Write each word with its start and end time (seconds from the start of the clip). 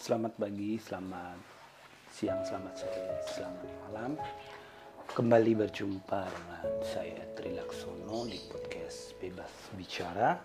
Selamat 0.00 0.32
pagi, 0.40 0.80
selamat 0.80 1.36
siang, 2.08 2.40
selamat 2.40 2.72
sore, 2.72 3.20
selamat 3.36 3.68
malam. 3.84 4.16
Kembali 5.12 5.52
berjumpa 5.52 6.24
dengan 6.24 6.72
saya 6.80 7.20
Trilaksono 7.36 8.24
di 8.24 8.40
podcast 8.48 9.12
Bebas 9.20 9.52
Bicara 9.76 10.40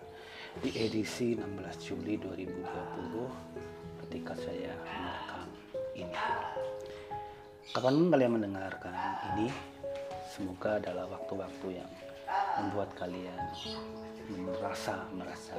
di 0.60 0.76
edisi 0.76 1.40
16 1.40 1.88
Juli 1.88 2.20
2020 2.20 4.04
ketika 4.04 4.36
saya 4.36 4.76
merekam 4.76 5.48
ini. 6.04 6.20
Kapan 7.72 7.96
pun 7.96 8.08
kalian 8.12 8.32
mendengarkan 8.36 8.92
ini, 9.40 9.48
semoga 10.36 10.84
adalah 10.84 11.08
waktu-waktu 11.16 11.80
yang 11.80 11.88
membuat 12.60 12.92
kalian 12.92 13.40
merasa 14.36 15.08
merasa 15.16 15.56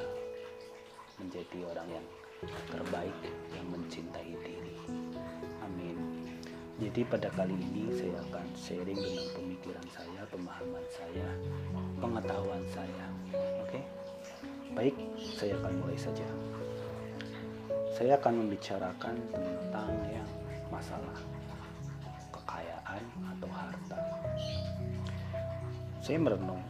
menjadi 1.17 1.65
orang 1.65 1.97
yang 1.97 2.05
terbaik 2.45 3.17
yang 3.57 3.67
mencintai 3.73 4.31
diri. 4.45 4.77
Amin. 5.65 5.97
Jadi 6.77 7.01
pada 7.09 7.33
kali 7.33 7.57
ini 7.57 7.89
saya 7.97 8.21
akan 8.29 8.45
sharing 8.53 8.99
dengan 9.01 9.25
pemikiran 9.33 9.87
saya, 9.89 10.21
pemahaman 10.29 10.85
saya, 10.93 11.27
pengetahuan 11.97 12.63
saya. 12.69 13.05
Oke? 13.65 13.81
Baik, 14.77 14.93
saya 15.17 15.57
akan 15.57 15.73
mulai 15.81 15.97
saja. 15.97 16.27
Saya 17.97 18.13
akan 18.21 18.45
membicarakan 18.45 19.17
tentang 19.33 19.89
yang 20.13 20.29
masalah 20.69 21.17
kekayaan 22.29 23.03
atau 23.33 23.49
harta. 23.49 24.01
Saya 25.97 26.21
merenung, 26.21 26.61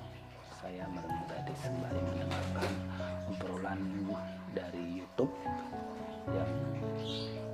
saya 0.56 0.88
merenung 0.88 1.28
tadi 1.28 1.52
sembari 1.60 2.00
mendengarkan 2.00 2.72
obrolan 3.28 3.80
dari 4.56 5.02
YouTube 5.02 5.32
yang 6.32 6.52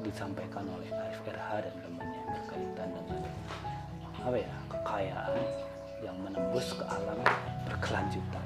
disampaikan 0.04 0.66
oleh 0.68 0.90
Arif 0.92 1.22
RH 1.26 1.50
dan 1.70 1.76
temannya 1.86 2.22
berkaitan 2.28 2.90
dengan 2.92 3.22
apa 4.24 4.38
ya 4.38 4.56
kekayaan 4.72 5.42
yang 6.04 6.18
menembus 6.20 6.76
ke 6.76 6.84
alam 6.84 7.20
berkelanjutan. 7.70 8.46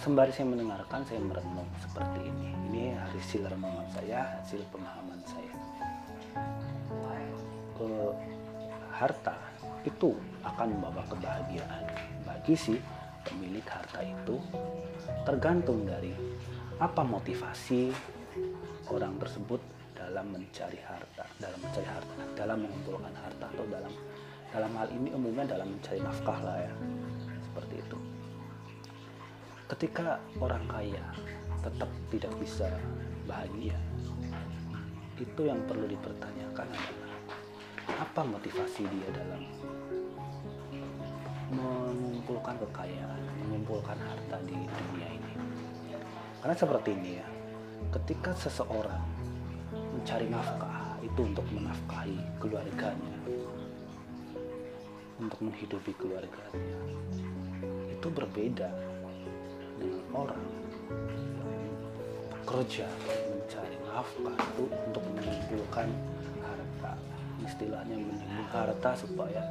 Sembari 0.00 0.32
saya 0.32 0.48
mendengarkan, 0.48 1.04
saya 1.04 1.20
merenung 1.20 1.68
seperti 1.76 2.24
ini. 2.24 2.56
Ini 2.72 2.96
hasil 2.96 3.44
renungan 3.44 3.84
saya, 3.92 4.40
hasil 4.40 4.64
pemahaman 4.72 5.20
saya. 5.28 5.54
Ke 7.76 7.88
harta 8.96 9.36
itu 9.84 10.16
akan 10.44 10.76
membawa 10.76 11.04
kebahagiaan 11.08 11.84
bagi 12.24 12.56
si 12.56 12.74
pemilik 13.40 13.64
harta 13.72 14.04
itu 14.04 14.36
tergantung 15.24 15.88
dari 15.88 16.12
apa 16.76 17.00
motivasi 17.00 17.88
orang 18.92 19.16
tersebut 19.16 19.64
dalam 19.96 20.28
mencari 20.28 20.76
harta, 20.84 21.24
dalam 21.40 21.56
mencari 21.64 21.88
harta, 21.88 22.20
dalam 22.36 22.68
mengumpulkan 22.68 23.16
harta 23.16 23.48
atau 23.48 23.64
dalam 23.64 23.92
dalam 24.52 24.72
hal 24.76 24.88
ini 24.92 25.08
umumnya 25.16 25.56
dalam 25.56 25.72
mencari 25.72 26.04
nafkah 26.04 26.36
lah 26.44 26.60
ya, 26.60 26.74
seperti 27.40 27.74
itu. 27.80 27.96
Ketika 29.72 30.20
orang 30.36 30.68
kaya 30.68 31.04
tetap 31.64 31.88
tidak 32.12 32.32
bisa 32.36 32.68
bahagia, 33.24 33.80
itu 35.16 35.40
yang 35.48 35.64
perlu 35.64 35.88
dipertanyakan 35.88 36.68
adalah 36.76 37.12
apa 38.04 38.20
motivasi 38.20 38.84
dia 38.84 39.08
dalam 39.16 39.48
mengumpulkan 42.50 42.66
kekayaan, 42.66 43.22
mengumpulkan 43.46 43.98
harta 44.02 44.36
di 44.42 44.58
dunia 44.58 45.08
ini. 45.14 45.32
Karena 46.42 46.54
seperti 46.58 46.90
ini 46.98 47.10
ya, 47.22 47.28
ketika 47.94 48.34
seseorang 48.34 49.04
mencari 49.70 50.26
nafkah 50.26 50.98
itu 50.98 51.20
untuk 51.22 51.46
menafkahi 51.54 52.18
keluarganya, 52.42 53.14
untuk 55.22 55.38
menghidupi 55.46 55.94
keluarganya, 55.94 56.78
itu 57.86 58.08
berbeda 58.10 58.66
dengan 59.78 60.02
orang 60.10 60.42
yang 60.90 61.46
bekerja 62.34 62.88
mencari 63.30 63.76
nafkah 63.86 64.38
itu 64.42 64.64
untuk 64.90 65.04
mengumpulkan 65.06 65.86
harta, 66.42 66.92
istilahnya 67.46 67.94
menimbun 67.94 68.42
harta 68.50 68.90
supaya 68.98 69.42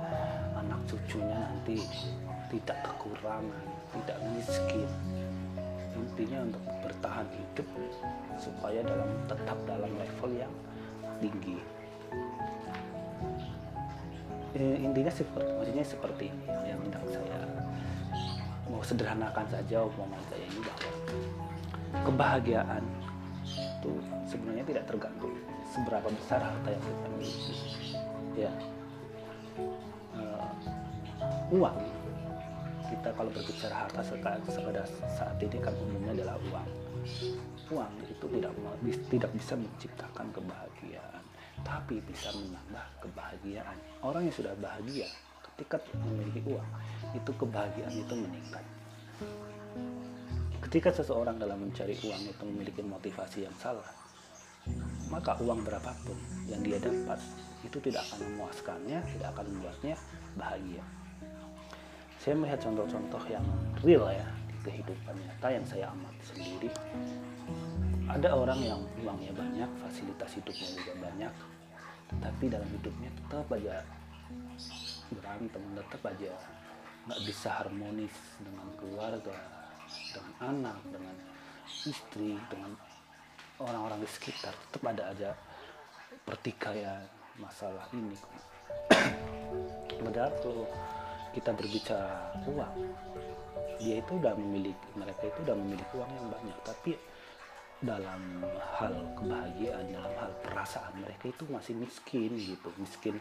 anak 0.59 0.83
cucunya 0.91 1.47
nanti 1.47 1.79
tidak 2.49 2.77
kekurangan, 2.81 3.65
tidak 3.93 4.17
miskin. 4.33 4.89
Intinya 5.93 6.39
untuk 6.49 6.63
bertahan 6.81 7.27
hidup 7.29 7.67
supaya 8.41 8.81
dalam 8.81 9.09
tetap 9.29 9.57
dalam 9.69 9.91
level 9.93 10.31
yang 10.33 10.53
tinggi. 11.21 11.57
E, 14.57 14.81
intinya 14.81 15.13
seperti 15.13 15.51
maksudnya 15.53 15.85
seperti 15.85 16.23
ini 16.33 16.45
yang 16.65 16.79
hendak 16.81 17.03
saya 17.05 17.39
mau 18.65 18.81
sederhanakan 18.81 19.45
saja 19.45 19.85
omongan 19.85 20.21
saya 20.33 20.43
ini 20.49 20.59
bahwa 20.65 20.89
kebahagiaan 22.09 22.83
itu 23.45 23.93
sebenarnya 24.25 24.65
tidak 24.65 24.85
tergantung 24.89 25.33
seberapa 25.69 26.09
besar 26.09 26.41
harta 26.41 26.69
yang 26.73 26.81
kita 26.81 27.09
miliki. 27.13 27.55
Ya. 28.33 28.53
E, 30.17 30.23
uang 31.53 31.98
kita 32.89 33.13
kalau 33.13 33.29
berbicara 33.29 33.85
harta 33.85 34.01
sekadar 34.01 34.87
saat 35.13 35.37
ini 35.37 35.57
kan 35.61 35.73
umumnya 35.77 36.17
adalah 36.17 36.35
uang. 36.49 36.69
Uang 37.69 37.93
itu 38.09 38.25
tidak 38.33 38.53
tidak 39.13 39.31
bisa 39.37 39.53
menciptakan 39.53 40.27
kebahagiaan, 40.33 41.23
tapi 41.61 42.01
bisa 42.01 42.33
menambah 42.33 42.85
kebahagiaan. 43.05 43.77
Orang 44.01 44.25
yang 44.25 44.33
sudah 44.33 44.57
bahagia 44.57 45.05
ketika 45.53 45.77
memiliki 46.01 46.41
uang, 46.49 46.69
itu 47.13 47.31
kebahagiaan 47.37 47.93
itu 47.93 48.13
meningkat. 48.17 48.65
Ketika 50.59 50.89
seseorang 50.91 51.37
dalam 51.37 51.61
mencari 51.61 51.93
uang 52.03 52.21
itu 52.25 52.43
memiliki 52.43 52.81
motivasi 52.81 53.45
yang 53.45 53.55
salah, 53.61 53.87
maka 55.13 55.37
uang 55.39 55.61
berapapun 55.61 56.17
yang 56.49 56.61
dia 56.65 56.81
dapat 56.81 57.21
itu 57.61 57.77
tidak 57.85 58.01
akan 58.09 58.19
memuaskannya, 58.33 58.99
tidak 59.13 59.29
akan 59.37 59.45
membuatnya 59.49 59.95
bahagia 60.37 60.83
saya 62.19 62.35
melihat 62.35 62.59
contoh-contoh 62.59 63.23
yang 63.31 63.45
real 63.79 64.05
ya 64.11 64.27
di 64.51 64.55
kehidupan 64.67 65.15
nyata 65.15 65.47
yang 65.55 65.65
saya 65.65 65.87
amati 65.87 66.23
sendiri. 66.35 66.69
Ada 68.11 68.35
orang 68.35 68.59
yang 68.59 68.81
uangnya 68.99 69.31
banyak 69.31 69.69
fasilitas 69.79 70.35
hidupnya 70.35 70.67
juga 70.75 70.93
banyak 70.99 71.33
tapi 72.09 72.49
dalam 72.49 72.65
hidupnya 72.73 73.09
tetap 73.13 73.45
aja 73.53 73.85
berantem 75.13 75.61
tetap 75.77 76.01
aja 76.09 76.33
nggak 77.05 77.21
bisa 77.21 77.49
harmonis 77.53 78.13
dengan 78.41 78.67
keluarga 78.81 79.37
dengan 80.09 80.33
anak 80.41 80.77
dengan 80.89 81.15
istri 81.85 82.35
dengan 82.49 82.73
orang-orang 83.61 84.03
di 84.03 84.09
sekitar. 84.09 84.53
Tetap 84.69 84.83
ada 84.89 85.03
aja 85.13 85.29
pertikaian 86.25 87.05
masalah 87.37 87.85
ini. 87.93 88.17
Padahal 90.03 90.33
tuh 90.41 90.65
kita 91.33 91.53
berbicara 91.53 92.33
uang 92.49 92.75
dia 93.79 94.03
itu 94.03 94.11
udah 94.19 94.35
memiliki 94.35 94.89
mereka 94.99 95.31
itu 95.31 95.39
udah 95.47 95.55
memiliki 95.55 95.93
uang 95.95 96.11
yang 96.11 96.27
banyak. 96.27 96.57
Tapi 96.67 96.91
dalam 97.79 98.43
hal 98.75 98.91
kebahagiaan 99.15 99.87
dalam 99.87 100.13
hal 100.19 100.31
perasaan 100.43 100.99
mereka 100.99 101.31
itu 101.31 101.47
masih 101.47 101.79
miskin 101.79 102.35
gitu. 102.35 102.69
Miskin 102.75 103.15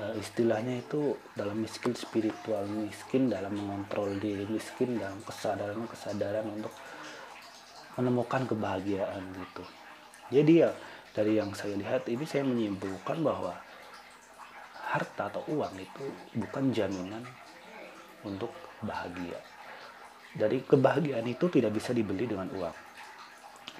uh, 0.00 0.16
istilahnya 0.16 0.80
itu 0.80 1.12
dalam 1.36 1.60
miskin 1.60 1.92
spiritual 1.92 2.64
miskin 2.72 3.28
dalam 3.28 3.52
mengontrol 3.52 4.16
diri 4.16 4.48
miskin 4.48 4.96
dalam 4.96 5.20
kesadaran 5.20 5.84
kesadaran 5.84 6.48
untuk 6.48 6.72
menemukan 8.00 8.48
kebahagiaan 8.48 9.20
gitu. 9.36 9.64
Jadi 10.32 10.64
ya 10.64 10.72
dari 11.12 11.36
yang 11.36 11.52
saya 11.52 11.76
lihat 11.76 12.08
ini 12.08 12.24
saya 12.24 12.48
menyimpulkan 12.48 13.20
bahwa 13.20 13.52
harta 14.92 15.32
atau 15.32 15.42
uang 15.48 15.74
itu 15.80 16.04
bukan 16.36 16.68
jaminan 16.68 17.24
untuk 18.28 18.52
bahagia. 18.84 19.40
Dari 20.36 20.60
kebahagiaan 20.64 21.24
itu 21.24 21.48
tidak 21.48 21.72
bisa 21.72 21.96
dibeli 21.96 22.28
dengan 22.28 22.48
uang. 22.52 22.76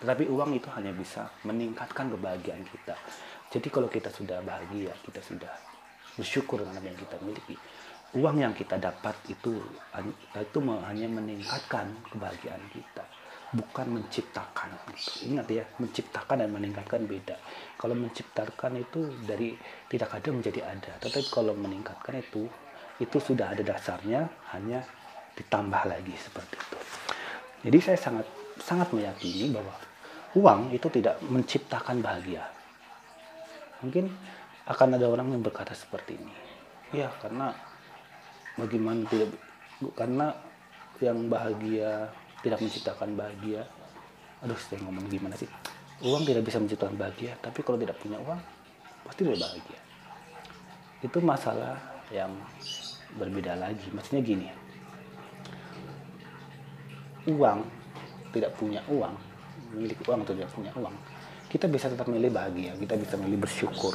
Tetapi 0.00 0.24
uang 0.28 0.50
itu 0.56 0.68
hanya 0.72 0.92
bisa 0.96 1.28
meningkatkan 1.44 2.08
kebahagiaan 2.16 2.64
kita. 2.64 2.96
Jadi 3.52 3.68
kalau 3.68 3.88
kita 3.92 4.08
sudah 4.08 4.40
bahagia, 4.40 4.92
kita 5.04 5.20
sudah 5.20 5.52
bersyukur 6.16 6.64
dengan 6.64 6.92
yang 6.92 6.96
kita 6.96 7.16
miliki. 7.20 7.56
Uang 8.16 8.40
yang 8.40 8.52
kita 8.52 8.76
dapat 8.76 9.16
itu 9.28 9.56
itu 10.36 10.58
hanya 10.84 11.08
meningkatkan 11.08 11.88
kebahagiaan 12.12 12.60
kita 12.72 13.04
bukan 13.52 14.00
menciptakan. 14.00 14.72
Ingat 15.28 15.46
ya, 15.52 15.64
menciptakan 15.78 16.44
dan 16.44 16.50
meningkatkan 16.50 17.04
beda. 17.04 17.36
Kalau 17.76 17.94
menciptakan 17.96 18.80
itu 18.80 19.12
dari 19.24 19.54
tidak 19.88 20.10
ada 20.16 20.28
menjadi 20.32 20.60
ada, 20.64 20.92
tetapi 21.00 21.28
kalau 21.28 21.52
meningkatkan 21.52 22.18
itu 22.20 22.48
itu 23.00 23.16
sudah 23.20 23.52
ada 23.52 23.62
dasarnya, 23.64 24.28
hanya 24.56 24.80
ditambah 25.36 25.82
lagi 25.88 26.14
seperti 26.16 26.54
itu. 26.56 26.78
Jadi 27.68 27.78
saya 27.78 27.98
sangat 27.98 28.26
sangat 28.60 28.88
meyakini 28.92 29.52
bahwa 29.52 29.74
uang 30.36 30.72
itu 30.72 30.88
tidak 30.92 31.20
menciptakan 31.24 32.00
bahagia, 32.04 32.44
mungkin 33.82 34.12
akan 34.66 34.94
ada 34.94 35.06
orang 35.10 35.34
yang 35.34 35.42
berkata 35.42 35.74
seperti 35.74 36.14
ini 36.14 36.52
ya 36.92 37.08
karena 37.18 37.50
bagaimana 38.54 39.02
tidak 39.08 39.32
karena 39.96 40.36
yang 41.00 41.26
bahagia 41.26 42.12
tidak 42.42 42.58
menciptakan 42.60 43.14
bahagia. 43.14 43.62
Aduh 44.42 44.58
saya 44.58 44.82
ngomong 44.82 45.06
gimana 45.08 45.38
sih? 45.38 45.48
Uang 46.02 46.26
tidak 46.26 46.42
bisa 46.46 46.58
menciptakan 46.58 46.98
bahagia 46.98 47.38
tapi 47.38 47.62
kalau 47.62 47.78
tidak 47.78 47.96
punya 48.02 48.18
uang 48.18 48.40
pasti 49.06 49.22
tidak 49.22 49.40
bahagia. 49.46 49.80
Itu 51.02 51.18
masalah 51.22 51.78
yang 52.10 52.34
berbeda 53.16 53.54
lagi. 53.58 53.86
Maksudnya 53.94 54.22
gini 54.22 54.46
uang 57.26 57.62
tidak 58.34 58.50
punya 58.58 58.82
uang 58.90 59.14
memiliki 59.72 60.02
uang 60.10 60.26
atau 60.26 60.34
tidak 60.34 60.50
punya 60.50 60.72
uang 60.74 60.94
kita 61.46 61.70
bisa 61.70 61.86
tetap 61.86 62.10
milih 62.10 62.32
bahagia 62.32 62.74
kita 62.80 62.96
bisa 62.96 63.14
milih 63.20 63.38
bersyukur. 63.44 63.94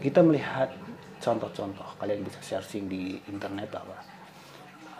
Kita 0.00 0.24
melihat 0.24 0.72
contoh-contoh 1.20 2.00
kalian 2.00 2.24
bisa 2.24 2.40
searching 2.40 2.88
di 2.88 3.20
internet 3.28 3.68
bahwa 3.68 4.00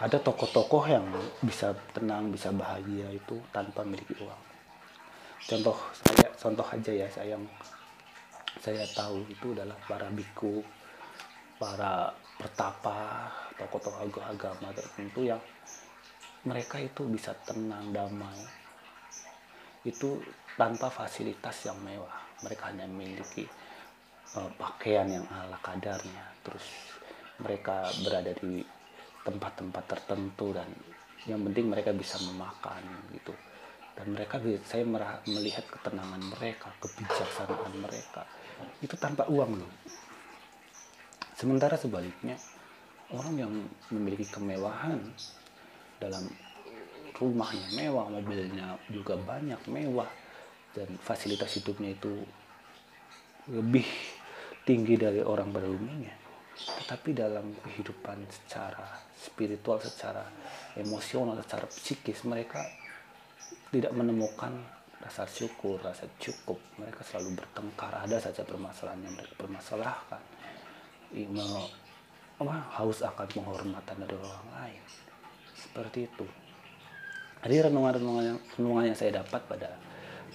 ada 0.00 0.17
tokoh-tokoh 0.17 0.88
yang 0.88 1.05
bisa 1.44 1.76
tenang 1.93 2.32
bisa 2.32 2.49
bahagia 2.56 3.12
itu 3.12 3.37
tanpa 3.52 3.85
memiliki 3.85 4.17
uang. 4.17 4.43
Contoh 5.44 5.76
saya 5.93 6.29
contoh 6.41 6.64
aja 6.64 6.93
ya 7.05 7.06
saya 7.12 7.37
yang 7.37 7.44
saya 8.64 8.85
tahu 8.97 9.29
itu 9.29 9.52
adalah 9.52 9.76
para 9.85 10.08
biku 10.08 10.64
para 11.61 12.08
pertapa 12.41 13.29
tokoh-tokoh 13.61 14.25
agama 14.25 14.73
tertentu 14.73 15.29
yang 15.29 15.41
mereka 16.49 16.81
itu 16.81 17.05
bisa 17.05 17.37
tenang 17.44 17.93
damai. 17.93 18.41
Itu 19.85 20.25
tanpa 20.56 20.88
fasilitas 20.88 21.69
yang 21.69 21.76
mewah. 21.85 22.17
Mereka 22.41 22.73
hanya 22.73 22.88
memiliki 22.88 23.44
uh, 24.32 24.49
pakaian 24.56 25.05
yang 25.12 25.29
ala 25.29 25.61
kadarnya. 25.61 26.25
Terus 26.41 26.64
mereka 27.37 27.85
berada 28.00 28.32
di 28.41 28.64
tempat-tempat 29.26 29.84
tertentu 29.87 30.56
dan 30.56 30.69
yang 31.28 31.44
penting 31.44 31.69
mereka 31.69 31.93
bisa 31.93 32.17
memakan 32.25 32.81
gitu. 33.12 33.34
Dan 33.93 34.17
mereka 34.17 34.40
saya 34.64 34.87
melihat 35.28 35.64
ketenangan 35.69 36.22
mereka 36.25 36.72
kebijaksanaan 36.81 37.75
mereka. 37.76 38.25
Itu 38.81 38.96
tanpa 38.96 39.28
uang 39.28 39.61
loh. 39.61 39.72
Sementara 41.37 41.76
sebaliknya 41.76 42.40
orang 43.12 43.34
yang 43.37 43.52
memiliki 43.93 44.25
kemewahan 44.28 45.00
dalam 46.00 46.25
rumahnya 47.20 47.69
mewah 47.76 48.08
mobilnya 48.08 48.81
juga 48.88 49.20
banyak 49.20 49.61
mewah 49.69 50.08
dan 50.72 50.88
fasilitas 51.02 51.61
hidupnya 51.61 51.93
itu 51.93 52.25
lebih 53.52 53.84
tinggi 54.64 54.96
dari 54.96 55.20
orang 55.20 55.52
pada 55.52 55.69
umumnya 55.69 56.14
tetapi 56.61 57.17
dalam 57.17 57.57
kehidupan 57.65 58.25
secara 58.29 58.85
spiritual 59.17 59.81
secara 59.81 60.25
emosional 60.77 61.37
secara 61.41 61.67
psikis 61.69 62.25
mereka 62.29 62.61
tidak 63.71 63.93
menemukan 63.95 64.53
rasa 65.01 65.25
syukur, 65.25 65.81
rasa 65.81 66.05
cukup. 66.21 66.61
Mereka 66.77 67.01
selalu 67.01 67.41
bertengkar, 67.41 67.93
ada 68.05 68.17
saja 68.21 68.45
permasalahan 68.45 69.01
yang 69.01 69.15
mereka 69.17 69.35
permasalahkan. 69.41 70.23
Apa, 72.41 72.57
haus 72.81 73.01
akan 73.05 73.29
penghormatan 73.33 73.97
dari 74.05 74.17
orang 74.17 74.49
lain. 74.53 74.83
Seperti 75.56 76.09
itu. 76.09 76.27
Jadi 77.41 77.56
renungan-renungan 77.69 78.25
yang, 78.25 78.39
renungan 78.61 78.85
yang 78.93 78.99
saya 78.99 79.25
dapat 79.25 79.41
pada 79.49 79.71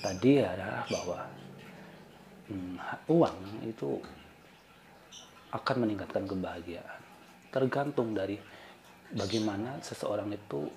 tadi 0.01 0.41
adalah 0.41 0.83
bahwa 0.89 1.19
hmm, 2.49 2.75
uang 3.13 3.37
itu 3.69 4.01
akan 5.55 5.87
meningkatkan 5.87 6.27
kebahagiaan. 6.27 6.99
Tergantung 7.47 8.11
dari 8.11 8.35
bagaimana 9.15 9.79
seseorang 9.79 10.27
itu 10.35 10.67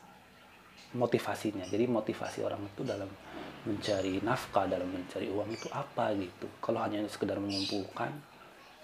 motivasinya. 0.95 1.67
Jadi 1.67 1.85
motivasi 1.91 2.47
orang 2.47 2.63
itu 2.63 2.87
dalam 2.87 3.11
mencari 3.67 4.23
nafkah 4.23 4.71
dalam 4.71 4.87
mencari 4.87 5.27
uang 5.27 5.51
itu 5.51 5.67
apa 5.75 6.15
gitu. 6.15 6.47
Kalau 6.63 6.79
hanya 6.79 7.03
sekedar 7.11 7.43
mengumpulkan 7.43 8.15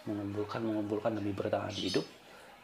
mengumpulkan 0.05 0.61
mengumpulkan 0.61 1.17
demi 1.17 1.33
bertahan 1.33 1.73
hidup 1.73 2.05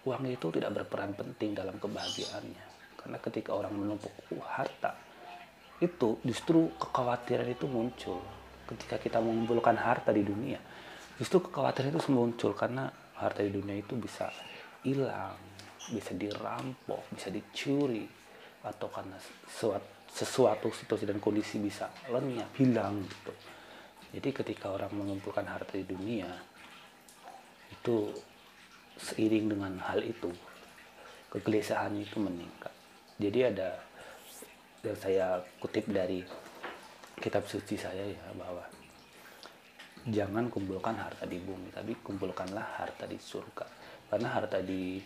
uang 0.05 0.29
itu 0.29 0.53
tidak 0.53 0.77
berperan 0.77 1.15
penting 1.15 1.55
dalam 1.55 1.79
kebahagiaannya. 1.79 2.65
Karena 2.99 3.17
ketika 3.23 3.57
orang 3.57 3.73
menumpuk 3.73 4.13
harta 4.45 4.93
itu 5.81 6.21
justru 6.27 6.69
kekhawatiran 6.77 7.49
itu 7.49 7.65
muncul. 7.71 8.21
Ketika 8.69 9.01
kita 9.01 9.19
mengumpulkan 9.23 9.79
harta 9.79 10.13
di 10.13 10.27
dunia 10.27 10.61
justru 11.21 11.45
kekhawatiran 11.45 11.93
itu 11.93 12.01
muncul 12.17 12.57
karena 12.57 12.89
harta 13.21 13.45
di 13.45 13.53
dunia 13.53 13.77
itu 13.77 13.95
bisa 14.01 14.33
hilang 14.81 15.37
bisa 15.93 16.13
dirampok 16.17 17.13
bisa 17.13 17.29
dicuri 17.29 18.09
atau 18.61 18.89
karena 18.93 19.17
sesuatu, 20.11 20.69
situasi 20.69 21.09
dan 21.09 21.17
kondisi 21.17 21.57
bisa 21.57 21.89
lenyap 22.13 22.53
hilang 22.61 23.01
gitu. 23.09 23.33
Jadi 24.11 24.29
ketika 24.35 24.75
orang 24.75 24.93
mengumpulkan 24.93 25.47
harta 25.49 25.79
di 25.79 25.87
dunia 25.87 26.29
itu 27.71 28.13
seiring 29.01 29.57
dengan 29.57 29.81
hal 29.81 30.05
itu 30.05 30.29
kegelisahan 31.33 31.95
itu 31.97 32.21
meningkat. 32.21 32.75
Jadi 33.17 33.39
ada 33.49 33.81
yang 34.85 34.99
saya 34.99 35.27
kutip 35.63 35.89
dari 35.89 36.21
kitab 37.21 37.47
suci 37.47 37.77
saya 37.77 38.03
ya 38.05 38.25
bahwa 38.37 38.65
jangan 40.09 40.49
kumpulkan 40.49 40.97
harta 40.97 41.29
di 41.29 41.37
bumi 41.37 41.69
tapi 41.75 41.93
kumpulkanlah 42.01 42.81
harta 42.81 43.05
di 43.05 43.21
surga 43.21 43.67
karena 44.09 44.29
harta 44.33 44.59
di 44.65 44.99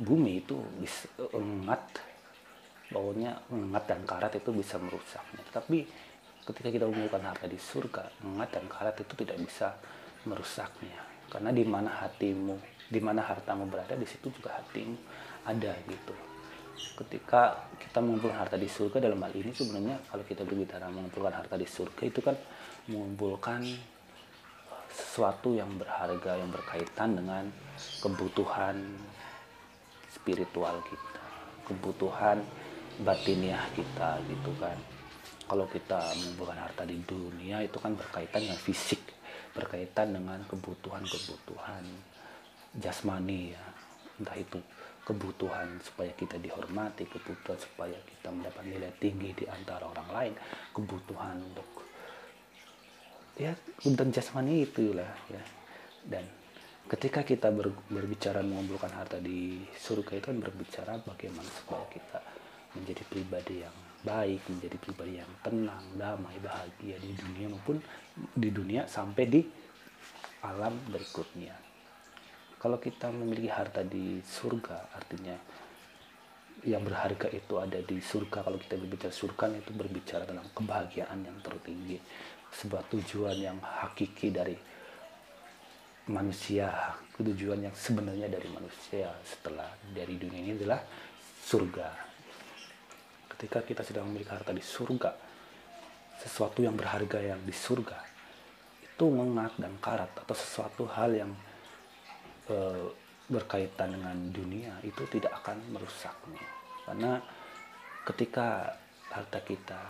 bumi 0.00 0.40
itu 0.40 0.56
bisa 0.80 1.06
engat 1.36 2.10
baunya 2.90 3.38
mengat 3.54 3.86
dan 3.86 4.02
karat 4.02 4.34
itu 4.34 4.50
bisa 4.50 4.76
merusaknya. 4.82 5.40
Tetapi 5.50 5.78
ketika 6.42 6.68
kita 6.68 6.84
mengumpulkan 6.90 7.22
harta 7.22 7.46
di 7.46 7.56
surga, 7.56 8.10
mengat 8.26 8.50
dan 8.58 8.66
karat 8.66 8.98
itu 8.98 9.14
tidak 9.14 9.38
bisa 9.38 9.78
merusaknya. 10.26 10.98
Karena 11.30 11.54
di 11.54 11.62
mana 11.62 12.02
hatimu, 12.02 12.58
di 12.90 12.98
mana 12.98 13.22
hartamu 13.22 13.70
berada, 13.70 13.94
di 13.94 14.06
situ 14.06 14.34
juga 14.34 14.58
hatimu 14.58 14.98
ada 15.46 15.70
gitu. 15.86 16.14
Ketika 16.98 17.70
kita 17.78 18.02
mengumpulkan 18.02 18.42
harta 18.42 18.56
di 18.58 18.66
surga 18.66 18.98
dalam 18.98 19.20
hal 19.22 19.32
ini 19.36 19.52
sebenarnya 19.54 20.00
kalau 20.10 20.24
kita 20.26 20.42
berbicara 20.42 20.90
mengumpulkan 20.90 21.34
harta 21.38 21.54
di 21.54 21.68
surga 21.68 22.02
itu 22.08 22.20
kan 22.24 22.34
mengumpulkan 22.90 23.62
sesuatu 25.00 25.56
yang 25.56 25.72
berharga 25.80 26.36
yang 26.36 26.52
berkaitan 26.52 27.16
dengan 27.16 27.48
kebutuhan 28.04 28.76
spiritual 30.12 30.84
kita, 30.84 31.24
kebutuhan 31.64 32.44
batiniah 33.00 33.64
kita 33.72 34.20
gitu 34.28 34.52
kan. 34.60 34.76
Kalau 35.48 35.66
kita 35.66 35.98
mengumpulkan 36.20 36.60
harta 36.60 36.84
di 36.86 37.00
dunia 37.02 37.64
itu 37.64 37.80
kan 37.80 37.96
berkaitan 37.96 38.44
dengan 38.44 38.60
fisik 38.60 39.02
berkaitan 39.50 40.14
dengan 40.14 40.38
kebutuhan-kebutuhan 40.46 41.82
jasmani 42.78 43.54
ya. 43.54 43.64
Entah 44.20 44.36
itu 44.36 44.60
kebutuhan 45.02 45.80
supaya 45.82 46.12
kita 46.14 46.36
dihormati 46.38 47.08
kebutuhan 47.08 47.58
supaya 47.58 47.96
kita 48.04 48.30
mendapat 48.30 48.62
nilai 48.68 48.92
tinggi 49.00 49.32
di 49.32 49.44
antara 49.48 49.88
orang 49.88 50.10
lain 50.12 50.34
kebutuhan 50.76 51.40
untuk 51.40 51.79
ya 53.38 53.52
kebutuhan 53.78 54.10
jasmani 54.10 54.66
itu 54.66 54.94
lah 54.96 55.10
ya 55.30 55.42
dan 56.08 56.24
ketika 56.90 57.22
kita 57.22 57.54
berbicara 57.86 58.42
mengumpulkan 58.42 58.90
harta 58.90 59.22
di 59.22 59.62
surga 59.78 60.18
itu 60.18 60.26
kan 60.34 60.38
berbicara 60.42 60.92
bagaimana 61.06 61.46
supaya 61.46 61.86
kita 61.92 62.18
menjadi 62.74 63.02
pribadi 63.06 63.62
yang 63.62 63.76
baik, 64.00 64.42
menjadi 64.48 64.76
pribadi 64.78 65.12
yang 65.20 65.30
tenang, 65.42 65.84
damai, 65.98 66.34
bahagia 66.40 66.96
di 66.98 67.12
dunia 67.14 67.46
maupun 67.50 67.78
di 68.34 68.48
dunia 68.50 68.86
sampai 68.86 69.24
di 69.26 69.40
alam 70.46 70.72
berikutnya. 70.88 71.52
Kalau 72.60 72.76
kita 72.76 73.08
memiliki 73.08 73.48
harta 73.48 73.80
di 73.84 74.20
surga, 74.20 74.92
artinya 74.92 75.36
yang 76.64 76.84
berharga 76.84 77.32
itu 77.32 77.56
ada 77.56 77.80
di 77.80 77.96
surga. 78.00 78.44
Kalau 78.44 78.58
kita 78.60 78.76
berbicara 78.76 79.12
surga 79.12 79.44
itu 79.56 79.72
berbicara 79.72 80.28
tentang 80.28 80.48
kebahagiaan 80.52 81.24
yang 81.24 81.38
tertinggi, 81.40 81.96
sebuah 82.50 82.82
tujuan 82.90 83.36
yang 83.38 83.58
hakiki 83.62 84.34
dari 84.34 84.56
manusia, 86.10 86.94
tujuan 87.14 87.70
yang 87.70 87.74
sebenarnya 87.76 88.26
dari 88.26 88.48
manusia 88.50 89.12
setelah 89.22 89.70
dari 89.94 90.18
dunia 90.18 90.40
ini 90.42 90.52
adalah 90.58 90.82
surga. 91.46 91.88
Ketika 93.36 93.62
kita 93.62 93.82
sedang 93.86 94.10
memiliki 94.10 94.34
harta 94.34 94.50
di 94.50 94.60
surga 94.60 95.10
sesuatu 96.20 96.60
yang 96.60 96.76
berharga 96.76 97.16
yang 97.16 97.40
di 97.40 97.54
surga 97.54 97.96
itu 98.84 99.04
mengat 99.08 99.56
dan 99.56 99.72
karat 99.80 100.12
atau 100.12 100.36
sesuatu 100.36 100.84
hal 100.92 101.16
yang 101.16 101.32
e, 102.44 102.56
berkaitan 103.32 103.96
dengan 103.96 104.16
dunia 104.28 104.76
itu 104.84 105.00
tidak 105.08 105.40
akan 105.40 105.56
merusaknya. 105.72 106.44
Karena 106.84 107.16
ketika 108.04 108.76
harta 109.08 109.40
kita 109.40 109.80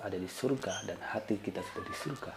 ada 0.00 0.16
di 0.16 0.28
surga 0.28 0.88
dan 0.88 0.98
hati 1.00 1.36
kita 1.40 1.60
sudah 1.60 1.84
di 1.84 1.94
surga 1.94 2.34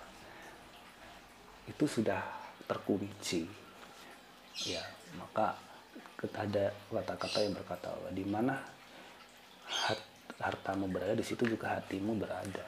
itu 1.68 1.86
sudah 1.88 2.22
terkunci. 2.68 3.48
Ya 4.68 4.84
maka 5.16 5.58
ada 6.24 6.72
kata-kata 6.88 7.38
yang 7.44 7.54
berkata 7.56 7.90
di 8.16 8.24
mana 8.24 8.56
hartamu 10.40 10.88
berada 10.88 11.16
di 11.16 11.26
situ 11.26 11.44
juga 11.48 11.80
hatimu 11.80 12.16
berada. 12.20 12.66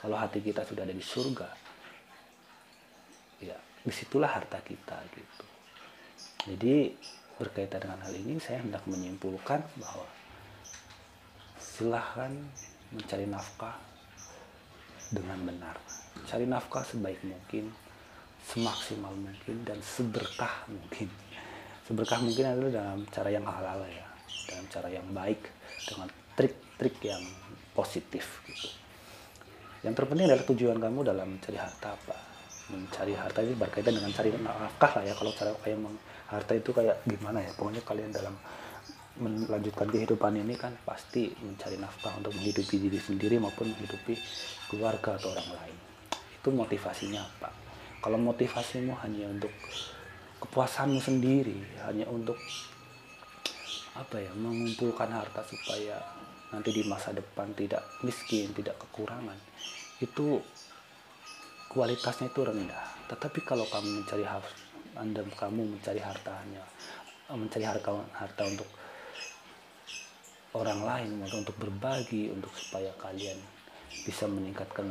Kalau 0.00 0.16
hati 0.16 0.40
kita 0.40 0.64
sudah 0.64 0.84
ada 0.84 0.96
di 0.96 1.04
surga 1.04 1.48
ya 3.40 3.56
di 3.56 3.92
situlah 3.92 4.32
harta 4.32 4.60
kita 4.60 4.96
gitu. 5.12 5.44
Jadi 6.52 6.96
berkaitan 7.40 7.84
dengan 7.84 8.00
hal 8.04 8.12
ini 8.16 8.36
saya 8.40 8.60
hendak 8.60 8.84
menyimpulkan 8.84 9.60
bahwa 9.80 10.08
silahkan 11.60 12.32
mencari 12.92 13.24
nafkah 13.28 13.89
dengan 15.10 15.38
benar. 15.42 15.76
Cari 16.26 16.46
nafkah 16.46 16.86
sebaik 16.86 17.20
mungkin 17.26 17.70
semaksimal 18.40 19.12
mungkin 19.12 19.62
dan 19.68 19.78
seberkah 19.84 20.64
mungkin. 20.70 21.10
Seberkah 21.84 22.22
mungkin 22.22 22.46
adalah 22.46 22.70
dalam 22.72 23.00
cara 23.10 23.28
yang 23.28 23.44
halal 23.44 23.84
ya 23.90 24.06
dalam 24.50 24.66
cara 24.66 24.88
yang 24.90 25.06
baik 25.14 25.40
dengan 25.86 26.08
trik-trik 26.34 26.96
yang 27.06 27.22
positif 27.74 28.42
gitu. 28.46 28.68
Yang 29.86 29.94
terpenting 30.02 30.26
adalah 30.28 30.44
tujuan 30.44 30.78
kamu 30.78 31.00
dalam 31.06 31.28
mencari 31.38 31.56
harta 31.56 31.94
apa? 31.94 32.16
Mencari 32.70 33.14
harta 33.16 33.40
ini 33.42 33.54
berkaitan 33.56 33.96
dengan 33.96 34.12
cari 34.12 34.30
nafkah 34.34 34.92
lah 35.00 35.04
ya. 35.06 35.14
Kalau 35.16 35.32
cara 35.32 35.50
kayak 35.56 35.78
harta 36.30 36.52
itu 36.54 36.70
kayak 36.70 36.96
gimana 37.08 37.38
ya? 37.42 37.50
Pokoknya 37.56 37.82
kalian 37.82 38.10
dalam 38.12 38.34
melanjutkan 39.18 39.90
kehidupan 39.90 40.38
ini 40.38 40.54
kan 40.54 40.76
pasti 40.86 41.34
mencari 41.42 41.76
nafkah 41.80 42.14
untuk 42.20 42.30
menghidupi 42.38 42.78
diri 42.78 43.00
sendiri 43.02 43.42
maupun 43.42 43.74
menghidupi 43.74 44.14
keluarga 44.70 45.18
atau 45.18 45.34
orang 45.34 45.50
lain 45.50 45.76
itu 46.40 46.48
motivasinya 46.48 47.20
apa 47.20 47.50
kalau 48.00 48.16
motivasimu 48.16 48.94
hanya 49.02 49.28
untuk 49.28 49.52
kepuasanmu 50.40 51.02
sendiri 51.02 51.58
hanya 51.84 52.08
untuk 52.08 52.38
apa 53.98 54.16
ya 54.22 54.32
mengumpulkan 54.38 55.10
harta 55.10 55.42
supaya 55.44 55.98
nanti 56.50 56.70
di 56.74 56.82
masa 56.86 57.14
depan 57.14 57.54
tidak 57.54 57.82
miskin, 58.02 58.50
tidak 58.54 58.78
kekurangan, 58.86 59.38
itu 60.02 60.42
kualitasnya 61.70 62.30
itu 62.30 62.42
rendah. 62.42 62.86
Tetapi 63.06 63.38
kalau 63.46 63.66
kamu 63.70 64.02
mencari 64.02 64.24
anda 64.98 65.22
kamu 65.22 65.78
mencari 65.78 66.02
hartanya, 66.02 66.62
mencari 67.30 67.64
harta 67.66 67.90
harta 68.14 68.42
untuk 68.46 68.66
orang 70.56 70.80
lain, 70.82 71.10
untuk 71.30 71.54
berbagi, 71.58 72.30
untuk 72.34 72.50
supaya 72.58 72.90
kalian 72.98 73.38
bisa 74.06 74.26
meningkatkan 74.26 74.86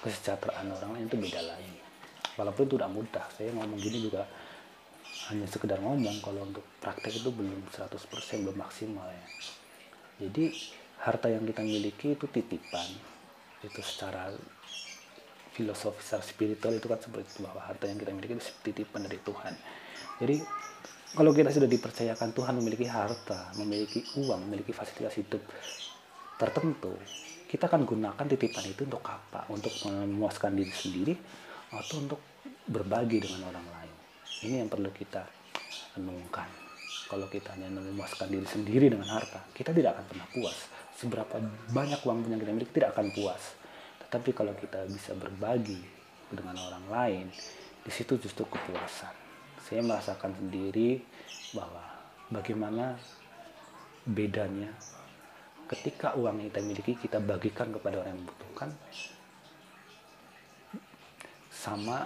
kesejahteraan 0.00 0.68
orang 0.72 0.90
lain 0.96 1.04
itu 1.08 1.16
beda 1.16 1.40
lagi. 1.44 1.74
Walaupun 2.34 2.66
itu 2.66 2.74
tidak 2.76 2.92
mudah, 2.92 3.26
saya 3.32 3.48
ngomong 3.54 3.78
gini 3.78 3.98
juga 4.10 4.26
hanya 5.30 5.46
sekedar 5.48 5.80
ngomong 5.80 6.20
kalau 6.20 6.44
untuk 6.44 6.64
praktek 6.82 7.16
itu 7.16 7.30
belum 7.32 7.64
100% 7.72 8.44
belum 8.44 8.58
maksimal 8.58 9.06
ya. 9.08 9.24
Jadi 10.26 10.52
harta 11.00 11.32
yang 11.32 11.48
kita 11.48 11.62
miliki 11.64 12.12
itu 12.12 12.26
titipan. 12.28 12.88
Itu 13.64 13.80
secara 13.80 14.28
filosofi 15.54 16.02
secara 16.02 16.24
spiritual 16.26 16.74
itu 16.76 16.86
kan 16.90 16.98
seperti 16.98 17.24
itu 17.30 17.40
bahwa 17.46 17.62
harta 17.62 17.86
yang 17.86 17.96
kita 17.96 18.10
miliki 18.12 18.34
itu 18.36 18.44
titipan 18.66 19.06
dari 19.06 19.22
Tuhan. 19.22 19.54
Jadi 20.20 20.36
kalau 21.14 21.30
kita 21.30 21.50
sudah 21.50 21.70
dipercayakan 21.70 22.34
Tuhan 22.34 22.54
memiliki 22.58 22.86
harta 22.90 23.54
memiliki 23.58 24.02
uang 24.18 24.50
memiliki 24.50 24.74
fasilitas 24.74 25.14
hidup 25.18 25.42
tertentu 26.36 26.94
kita 27.46 27.70
akan 27.70 27.86
gunakan 27.86 28.24
titipan 28.26 28.66
itu 28.66 28.82
untuk 28.84 29.02
apa 29.06 29.46
untuk 29.50 29.70
memuaskan 29.86 30.58
diri 30.58 30.74
sendiri 30.74 31.14
atau 31.74 31.96
untuk 32.02 32.20
berbagi 32.66 33.22
dengan 33.22 33.48
orang 33.50 33.66
lain 33.66 33.94
ini 34.44 34.60
yang 34.60 34.70
perlu 34.70 34.90
kita 34.90 35.22
renungkan 35.94 36.64
kalau 37.04 37.30
kita 37.30 37.54
hanya 37.54 37.70
memuaskan 37.70 38.26
diri 38.26 38.42
sendiri 38.42 38.90
dengan 38.90 39.06
harta, 39.06 39.44
kita 39.54 39.70
tidak 39.70 39.94
akan 39.94 40.04
pernah 40.08 40.26
puas. 40.34 40.58
Seberapa 40.98 41.36
banyak 41.70 42.00
uang 42.02 42.26
yang 42.26 42.40
kita 42.42 42.50
miliki 42.50 42.72
tidak 42.74 42.96
akan 42.96 43.12
puas. 43.12 43.54
Tetapi 44.02 44.30
kalau 44.34 44.50
kita 44.56 44.82
bisa 44.90 45.12
berbagi 45.14 45.78
dengan 46.32 46.58
orang 46.58 46.84
lain, 46.90 47.26
di 47.84 47.90
situ 47.92 48.16
justru 48.18 48.48
kepuasan. 48.48 49.23
Saya 49.64 49.80
merasakan 49.80 50.36
sendiri 50.36 51.00
bahwa 51.56 51.80
bagaimana 52.28 53.00
bedanya 54.04 54.68
ketika 55.64 56.12
uang 56.20 56.44
yang 56.44 56.48
kita 56.52 56.60
miliki 56.60 56.92
kita 57.00 57.18
bagikan 57.24 57.72
kepada 57.72 58.04
orang 58.04 58.12
yang 58.12 58.20
membutuhkan 58.20 58.70
sama 61.48 62.04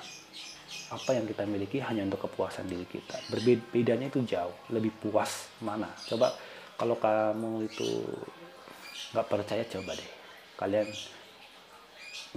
apa 0.88 1.10
yang 1.12 1.26
kita 1.26 1.42
miliki 1.44 1.82
hanya 1.82 2.06
untuk 2.06 2.30
kepuasan 2.30 2.70
diri 2.70 2.86
kita. 2.86 3.18
Berbedanya 3.28 4.06
itu 4.08 4.22
jauh, 4.24 4.54
lebih 4.70 4.94
puas 5.02 5.50
mana? 5.60 5.90
Coba 6.06 6.32
kalau 6.78 6.96
kamu 6.96 7.66
itu 7.66 8.06
nggak 9.12 9.26
percaya 9.28 9.66
coba 9.66 9.98
deh. 9.98 10.10
Kalian 10.56 10.86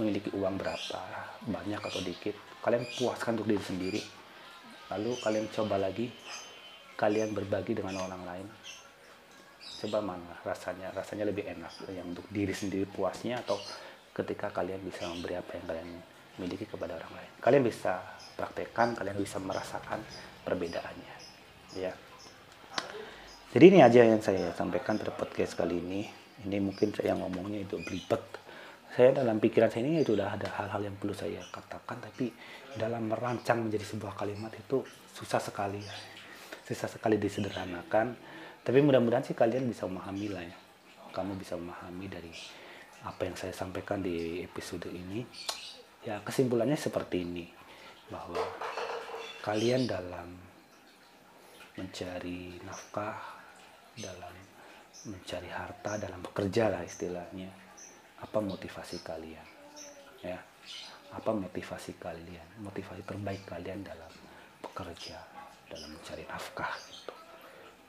memiliki 0.02 0.34
uang 0.34 0.58
berapa, 0.58 1.00
banyak 1.46 1.80
atau 1.80 2.00
dikit, 2.02 2.34
kalian 2.64 2.84
puaskan 2.98 3.38
untuk 3.38 3.48
diri 3.54 3.62
sendiri. 3.62 4.00
Lalu 4.92 5.16
kalian 5.24 5.48
coba 5.48 5.80
lagi, 5.80 6.12
kalian 7.00 7.32
berbagi 7.32 7.72
dengan 7.72 7.96
orang 8.04 8.22
lain. 8.28 8.46
Coba 9.80 10.04
mana 10.04 10.36
rasanya? 10.44 10.92
Rasanya 10.92 11.24
lebih 11.24 11.48
enak 11.48 11.88
yang 11.88 12.12
untuk 12.12 12.28
diri 12.28 12.52
sendiri 12.52 12.84
puasnya 12.84 13.40
atau 13.40 13.56
ketika 14.12 14.52
kalian 14.52 14.84
bisa 14.84 15.08
memberi 15.08 15.40
apa 15.40 15.56
yang 15.56 15.64
kalian 15.64 15.88
miliki 16.36 16.68
kepada 16.68 17.00
orang 17.00 17.12
lain. 17.16 17.30
Kalian 17.40 17.64
bisa 17.64 18.04
praktekkan, 18.36 18.92
kalian 18.92 19.16
bisa 19.16 19.40
merasakan 19.40 20.04
perbedaannya. 20.44 21.14
Ya. 21.80 21.96
Jadi 23.52 23.64
ini 23.68 23.80
aja 23.80 24.04
yang 24.04 24.20
saya 24.20 24.52
sampaikan 24.52 25.00
pada 25.00 25.12
podcast 25.12 25.56
kali 25.56 25.80
ini. 25.80 26.04
Ini 26.44 26.60
mungkin 26.60 26.92
saya 26.92 27.16
ngomongnya 27.16 27.64
itu 27.64 27.80
belibet. 27.80 28.41
Saya 28.92 29.16
dalam 29.16 29.40
pikiran 29.40 29.72
saya 29.72 29.88
ini 29.88 30.04
itu 30.04 30.12
sudah 30.12 30.36
ada 30.36 30.52
hal-hal 30.52 30.84
yang 30.84 30.96
perlu 31.00 31.16
saya 31.16 31.40
katakan, 31.48 31.96
tapi 31.96 32.28
dalam 32.76 33.08
merancang 33.08 33.64
menjadi 33.64 33.88
sebuah 33.88 34.12
kalimat 34.12 34.52
itu 34.52 34.84
susah 35.16 35.40
sekali 35.40 35.80
ya. 35.80 35.96
Susah 36.68 36.92
sekali 36.92 37.16
disederhanakan. 37.16 38.12
Tapi 38.60 38.78
mudah-mudahan 38.84 39.24
sih 39.24 39.32
kalian 39.32 39.64
bisa 39.64 39.88
memahami 39.88 40.28
lah 40.28 40.44
ya. 40.44 40.56
Kamu 41.08 41.40
bisa 41.40 41.56
memahami 41.56 42.06
dari 42.08 42.32
apa 43.02 43.26
yang 43.26 43.34
saya 43.34 43.50
sampaikan 43.50 43.98
di 43.98 44.46
episode 44.46 44.86
ini 44.86 45.26
ya 46.06 46.22
kesimpulannya 46.22 46.78
seperti 46.78 47.26
ini 47.26 47.46
bahwa 48.06 48.38
kalian 49.42 49.90
dalam 49.90 50.38
mencari 51.74 52.62
nafkah 52.62 53.18
dalam 53.98 54.34
mencari 55.02 55.50
harta 55.50 55.98
dalam 55.98 56.22
bekerja 56.22 56.70
lah 56.70 56.86
istilahnya 56.86 57.71
apa 58.22 58.38
motivasi 58.38 59.02
kalian? 59.02 59.46
Ya. 60.22 60.38
Apa 61.12 61.34
motivasi 61.34 61.98
kalian? 61.98 62.62
Motivasi 62.62 63.02
terbaik 63.02 63.44
kalian 63.44 63.82
dalam 63.82 64.12
bekerja 64.62 65.18
dalam 65.66 65.90
mencari 65.90 66.24
nafkah 66.30 66.72
gitu. 66.88 67.14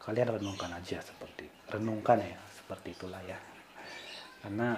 Kalian 0.01 0.35
renungkan 0.35 0.71
aja 0.73 0.99
seperti 0.99 1.47
renungkan 1.71 2.19
ya 2.19 2.35
seperti 2.51 2.97
itulah 2.97 3.21
ya. 3.23 3.37
Karena 4.43 4.75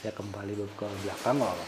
saya 0.00 0.10
kembali 0.16 0.58
ke 0.74 0.86
belakang 1.04 1.38
bahwa 1.38 1.66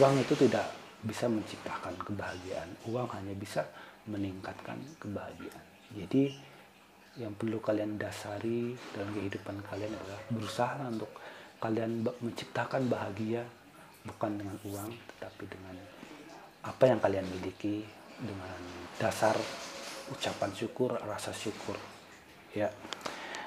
uang 0.00 0.14
itu 0.22 0.34
tidak 0.46 0.66
bisa 1.04 1.28
menciptakan 1.28 1.92
kebahagiaan. 2.00 2.70
Uang 2.88 3.10
hanya 3.12 3.34
bisa 3.36 3.66
meningkatkan 4.08 4.80
kebahagiaan. 4.96 5.64
Jadi 5.92 6.32
yang 7.14 7.30
perlu 7.38 7.62
kalian 7.62 7.94
dasari 7.94 8.74
dalam 8.90 9.14
kehidupan 9.14 9.62
kalian 9.70 9.94
adalah 9.94 10.20
berusaha 10.34 10.82
untuk 10.90 11.10
kalian 11.62 12.02
menciptakan 12.02 12.90
bahagia 12.90 13.46
bukan 14.02 14.34
dengan 14.34 14.56
uang 14.66 14.90
tetapi 14.90 15.44
dengan 15.46 15.76
apa 16.66 16.84
yang 16.90 16.98
kalian 16.98 17.26
miliki 17.30 17.86
dengan 18.18 18.60
dasar 18.98 19.38
ucapan 20.10 20.50
syukur 20.52 20.98
rasa 21.06 21.30
syukur. 21.30 21.78
Ya. 22.52 22.68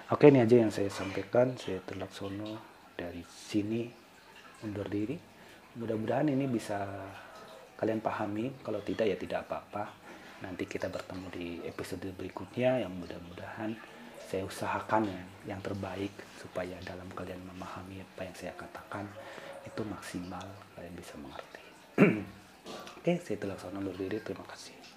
Oke 0.07 0.31
ini 0.31 0.39
aja 0.39 0.55
yang 0.55 0.71
saya 0.71 0.87
sampaikan. 0.87 1.59
Saya 1.59 1.83
terlaksono 1.83 2.57
dari 2.95 3.21
sini 3.27 3.83
undur 4.63 4.87
diri. 4.87 5.19
Mudah-mudahan 5.77 6.31
ini 6.31 6.47
bisa 6.47 6.87
kalian 7.75 7.99
pahami. 7.99 8.63
Kalau 8.63 8.79
tidak 8.81 9.11
ya 9.11 9.17
tidak 9.19 9.45
apa-apa 9.45 10.06
nanti 10.43 10.63
kita 10.69 10.91
bertemu 10.91 11.27
di 11.33 11.47
episode 11.65 12.07
berikutnya. 12.13 12.83
Yang 12.83 12.93
mudah-mudahan 13.05 13.71
saya 14.27 14.43
usahakan 14.43 15.07
ya, 15.07 15.21
yang 15.55 15.61
terbaik 15.63 16.11
supaya 16.41 16.75
dalam 16.83 17.07
kalian 17.15 17.39
memahami 17.47 18.03
apa 18.03 18.27
yang 18.27 18.35
saya 18.35 18.53
katakan 18.57 19.07
itu 19.63 19.81
maksimal 19.87 20.43
kalian 20.75 20.95
bisa 20.97 21.15
mengerti. 21.19 21.63
Oke 22.99 23.13
saya 23.23 23.37
telah 23.39 23.57
diri. 23.95 24.19
Terima 24.19 24.43
kasih 24.43 24.96